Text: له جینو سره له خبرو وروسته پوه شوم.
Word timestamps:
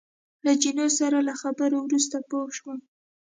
له 0.45 0.51
جینو 0.61 0.87
سره 0.99 1.17
له 1.27 1.33
خبرو 1.41 1.77
وروسته 1.81 2.17
پوه 2.29 2.47
شوم. 2.57 2.79